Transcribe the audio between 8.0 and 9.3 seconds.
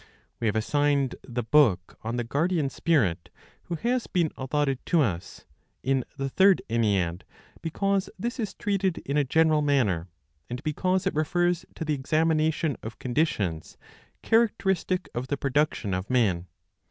this is treated in a